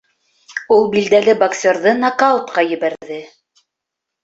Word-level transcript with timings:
Ул 0.75 0.87
билдәле 0.95 1.35
боксерҙы 1.43 1.95
нокаутҡа 1.99 2.67
ебәрҙе 2.71 3.23